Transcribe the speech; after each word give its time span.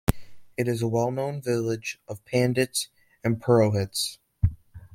It 0.57 0.67
is 0.67 0.81
a 0.81 0.87
well-known 0.87 1.43
village 1.43 2.01
of 2.07 2.25
Pandits 2.25 2.89
and 3.23 3.39
Purohits. 3.39 4.17